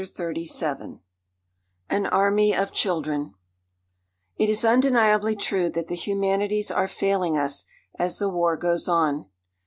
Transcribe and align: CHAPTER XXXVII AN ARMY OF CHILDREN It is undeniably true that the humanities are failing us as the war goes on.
CHAPTER 0.03 0.33
XXXVII 0.41 0.99
AN 1.91 2.07
ARMY 2.07 2.55
OF 2.55 2.71
CHILDREN 2.71 3.35
It 4.35 4.49
is 4.49 4.65
undeniably 4.65 5.35
true 5.35 5.69
that 5.69 5.89
the 5.89 5.95
humanities 5.95 6.71
are 6.71 6.87
failing 6.87 7.37
us 7.37 7.65
as 7.99 8.17
the 8.17 8.27
war 8.27 8.57
goes 8.57 8.87
on. 8.87 9.27